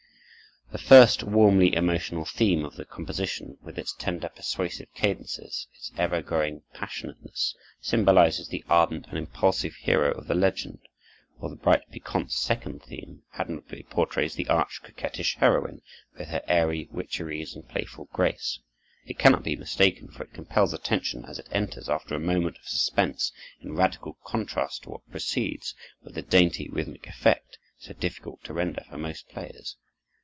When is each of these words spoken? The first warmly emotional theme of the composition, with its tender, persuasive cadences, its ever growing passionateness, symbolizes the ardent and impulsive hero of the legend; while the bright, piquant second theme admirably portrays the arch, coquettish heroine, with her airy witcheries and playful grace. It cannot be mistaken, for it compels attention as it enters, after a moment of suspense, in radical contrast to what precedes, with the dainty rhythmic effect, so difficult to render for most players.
The 0.71 0.77
first 0.77 1.21
warmly 1.21 1.75
emotional 1.75 2.23
theme 2.23 2.63
of 2.63 2.77
the 2.77 2.85
composition, 2.85 3.57
with 3.61 3.77
its 3.77 3.91
tender, 3.93 4.29
persuasive 4.29 4.87
cadences, 4.93 5.67
its 5.73 5.91
ever 5.97 6.21
growing 6.21 6.61
passionateness, 6.73 7.53
symbolizes 7.81 8.47
the 8.47 8.63
ardent 8.69 9.07
and 9.09 9.17
impulsive 9.17 9.73
hero 9.75 10.11
of 10.13 10.27
the 10.27 10.33
legend; 10.33 10.79
while 11.35 11.49
the 11.49 11.57
bright, 11.57 11.91
piquant 11.91 12.31
second 12.31 12.83
theme 12.83 13.23
admirably 13.33 13.83
portrays 13.89 14.35
the 14.35 14.47
arch, 14.47 14.79
coquettish 14.81 15.35
heroine, 15.39 15.81
with 16.17 16.29
her 16.29 16.41
airy 16.47 16.87
witcheries 16.89 17.53
and 17.53 17.67
playful 17.67 18.05
grace. 18.13 18.59
It 19.05 19.19
cannot 19.19 19.43
be 19.43 19.57
mistaken, 19.57 20.07
for 20.07 20.23
it 20.23 20.33
compels 20.33 20.71
attention 20.73 21.25
as 21.25 21.37
it 21.37 21.49
enters, 21.51 21.89
after 21.89 22.15
a 22.15 22.19
moment 22.19 22.57
of 22.59 22.63
suspense, 22.69 23.33
in 23.59 23.75
radical 23.75 24.13
contrast 24.23 24.83
to 24.83 24.91
what 24.91 25.11
precedes, 25.11 25.75
with 26.01 26.15
the 26.15 26.21
dainty 26.21 26.69
rhythmic 26.69 27.07
effect, 27.07 27.57
so 27.77 27.91
difficult 27.91 28.41
to 28.45 28.53
render 28.53 28.85
for 28.89 28.97
most 28.97 29.27
players. 29.27 29.75